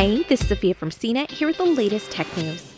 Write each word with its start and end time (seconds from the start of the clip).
Hey, 0.00 0.22
this 0.28 0.42
is 0.42 0.46
Sophia 0.46 0.74
from 0.74 0.90
CNET 0.90 1.28
here 1.28 1.48
with 1.48 1.56
the 1.56 1.64
latest 1.64 2.12
tech 2.12 2.28
news. 2.36 2.72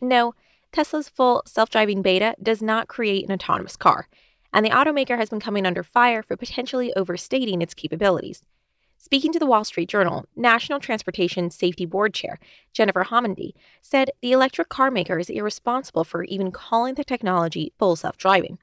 No, 0.00 0.32
Tesla's 0.70 1.08
full 1.08 1.42
self 1.44 1.70
driving 1.70 2.02
beta 2.02 2.36
does 2.40 2.62
not 2.62 2.86
create 2.86 3.24
an 3.24 3.32
autonomous 3.32 3.76
car, 3.76 4.06
and 4.52 4.64
the 4.64 4.70
automaker 4.70 5.16
has 5.16 5.28
been 5.28 5.40
coming 5.40 5.66
under 5.66 5.82
fire 5.82 6.22
for 6.22 6.36
potentially 6.36 6.94
overstating 6.94 7.60
its 7.60 7.74
capabilities. 7.74 8.44
Speaking 8.96 9.32
to 9.32 9.40
the 9.40 9.46
Wall 9.46 9.64
Street 9.64 9.88
Journal, 9.88 10.24
National 10.36 10.78
Transportation 10.78 11.50
Safety 11.50 11.84
Board 11.84 12.14
Chair 12.14 12.38
Jennifer 12.72 13.02
Homendy 13.02 13.50
said 13.82 14.12
the 14.22 14.30
electric 14.30 14.68
car 14.68 14.92
maker 14.92 15.18
is 15.18 15.30
irresponsible 15.30 16.04
for 16.04 16.22
even 16.22 16.52
calling 16.52 16.94
the 16.94 17.02
technology 17.02 17.72
full 17.76 17.96
self 17.96 18.16
driving. 18.16 18.58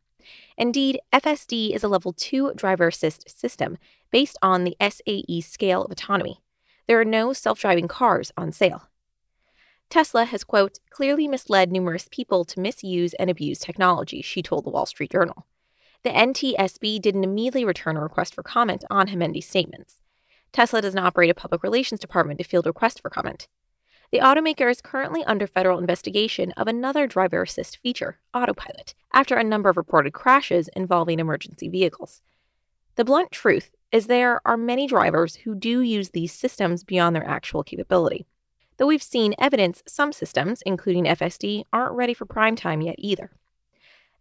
Indeed, 0.57 1.01
FSD 1.11 1.75
is 1.75 1.83
a 1.83 1.89
level 1.89 2.13
2 2.13 2.53
driver 2.55 2.87
assist 2.87 3.29
system 3.29 3.77
based 4.09 4.37
on 4.41 4.63
the 4.63 4.77
SAE 4.79 5.41
scale 5.41 5.83
of 5.83 5.91
autonomy. 5.91 6.39
There 6.87 6.99
are 6.99 7.05
no 7.05 7.33
self 7.33 7.59
driving 7.59 7.87
cars 7.87 8.31
on 8.37 8.51
sale. 8.51 8.89
Tesla 9.89 10.25
has, 10.25 10.43
quote, 10.43 10.79
clearly 10.89 11.27
misled 11.27 11.71
numerous 11.71 12.07
people 12.11 12.43
to 12.45 12.59
misuse 12.59 13.13
and 13.15 13.29
abuse 13.29 13.59
technology, 13.59 14.21
she 14.21 14.41
told 14.41 14.65
the 14.65 14.69
Wall 14.69 14.85
Street 14.85 15.11
Journal. 15.11 15.45
The 16.03 16.09
NTSB 16.09 17.01
didn't 17.01 17.23
immediately 17.23 17.65
return 17.65 17.97
a 17.97 18.01
request 18.01 18.33
for 18.33 18.43
comment 18.43 18.83
on 18.89 19.07
Homendy's 19.07 19.47
statements. 19.47 20.01
Tesla 20.51 20.81
doesn't 20.81 20.99
operate 20.99 21.29
a 21.29 21.33
public 21.33 21.63
relations 21.63 21.99
department 21.99 22.39
to 22.39 22.43
field 22.43 22.65
requests 22.65 22.99
for 22.99 23.09
comment. 23.09 23.47
The 24.11 24.19
automaker 24.19 24.71
is 24.71 24.81
currently 24.81 25.23
under 25.25 25.47
federal 25.47 25.79
investigation 25.79 26.53
of 26.53 26.67
another 26.67 27.07
driver 27.07 27.43
assist 27.43 27.77
feature, 27.77 28.19
Autopilot, 28.33 28.95
after 29.13 29.35
a 29.35 29.43
number 29.43 29.69
of 29.69 29.75
reported 29.75 30.13
crashes 30.13 30.69
involving 30.75 31.19
emergency 31.19 31.67
vehicles. 31.67 32.21
The 32.95 33.03
blunt 33.03 33.31
truth 33.31 33.71
is 33.91 34.07
there 34.07 34.41
are 34.45 34.57
many 34.57 34.87
drivers 34.87 35.35
who 35.35 35.55
do 35.55 35.81
use 35.81 36.09
these 36.09 36.33
systems 36.33 36.83
beyond 36.83 37.15
their 37.15 37.27
actual 37.27 37.63
capability. 37.63 38.25
Though 38.77 38.87
we've 38.87 39.01
seen 39.01 39.33
evidence 39.39 39.81
some 39.87 40.11
systems, 40.11 40.61
including 40.65 41.05
FSD, 41.05 41.63
aren't 41.71 41.95
ready 41.95 42.13
for 42.13 42.25
prime 42.25 42.55
time 42.55 42.81
yet 42.81 42.95
either. 42.97 43.31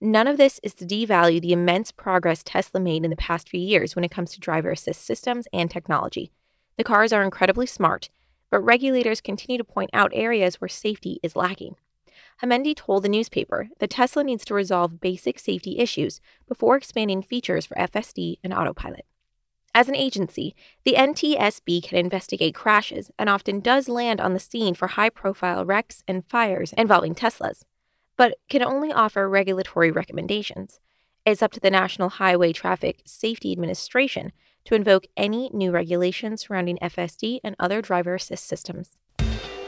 None 0.00 0.26
of 0.26 0.36
this 0.36 0.60
is 0.62 0.74
to 0.74 0.86
devalue 0.86 1.40
the 1.40 1.52
immense 1.52 1.90
progress 1.90 2.42
Tesla 2.42 2.80
made 2.80 3.04
in 3.04 3.10
the 3.10 3.16
past 3.16 3.48
few 3.48 3.60
years 3.60 3.96
when 3.96 4.04
it 4.04 4.10
comes 4.10 4.32
to 4.32 4.40
driver 4.40 4.70
assist 4.70 5.04
systems 5.04 5.48
and 5.52 5.70
technology. 5.70 6.30
The 6.76 6.84
cars 6.84 7.12
are 7.12 7.22
incredibly 7.22 7.66
smart, 7.66 8.10
but 8.50 8.60
regulators 8.60 9.20
continue 9.20 9.58
to 9.58 9.64
point 9.64 9.90
out 9.92 10.12
areas 10.14 10.60
where 10.60 10.68
safety 10.68 11.18
is 11.22 11.34
lacking. 11.34 11.76
Homendy 12.42 12.76
told 12.76 13.02
the 13.02 13.08
newspaper 13.08 13.68
that 13.78 13.90
Tesla 13.90 14.22
needs 14.22 14.44
to 14.44 14.54
resolve 14.54 15.00
basic 15.00 15.38
safety 15.38 15.78
issues 15.78 16.20
before 16.46 16.76
expanding 16.76 17.22
features 17.22 17.64
for 17.64 17.74
FSD 17.76 18.36
and 18.44 18.52
autopilot. 18.52 19.06
As 19.76 19.90
an 19.90 19.94
agency, 19.94 20.56
the 20.86 20.94
NTSB 20.94 21.82
can 21.82 21.98
investigate 21.98 22.54
crashes 22.54 23.10
and 23.18 23.28
often 23.28 23.60
does 23.60 23.90
land 23.90 24.22
on 24.22 24.32
the 24.32 24.40
scene 24.40 24.74
for 24.74 24.86
high 24.86 25.10
profile 25.10 25.66
wrecks 25.66 26.02
and 26.08 26.24
fires 26.24 26.72
involving 26.78 27.14
Teslas, 27.14 27.62
but 28.16 28.38
can 28.48 28.64
only 28.64 28.90
offer 28.90 29.28
regulatory 29.28 29.90
recommendations. 29.90 30.80
It's 31.26 31.42
up 31.42 31.52
to 31.52 31.60
the 31.60 31.70
National 31.70 32.08
Highway 32.08 32.54
Traffic 32.54 33.02
Safety 33.04 33.52
Administration 33.52 34.32
to 34.64 34.74
invoke 34.74 35.08
any 35.14 35.50
new 35.52 35.70
regulations 35.72 36.46
surrounding 36.46 36.78
FSD 36.78 37.40
and 37.44 37.54
other 37.58 37.82
driver 37.82 38.14
assist 38.14 38.46
systems. 38.46 38.98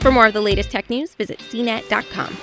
For 0.01 0.11
more 0.11 0.29
of 0.29 0.33
the 0.33 0.41
latest 0.41 0.71
tech 0.71 0.89
news, 0.89 1.13
visit 1.17 1.39
cnet.com. 1.41 2.35